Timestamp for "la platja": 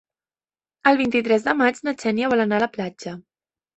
2.67-3.15